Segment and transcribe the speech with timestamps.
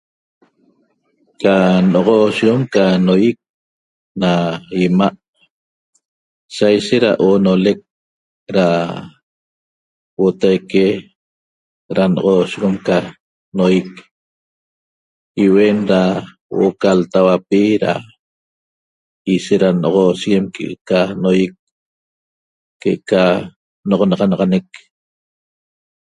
[1.41, 1.55] Ca
[1.91, 3.37] n'oxosheguem ca noýic
[4.21, 4.31] na
[4.77, 5.17] 'ima'
[6.55, 7.79] saishet da oonolec
[8.55, 8.67] da
[10.15, 10.85] huotaique
[11.95, 12.97] da n'oxosheguem ca
[13.57, 13.89] noýic
[15.45, 16.01] iuen da
[16.55, 17.91] huo'o ca l'tauapi da
[19.33, 21.53] ishet da n'oxosheguem que'eca noýic
[22.81, 23.21] que'eca
[23.87, 24.69] n'oxonaxanaxanec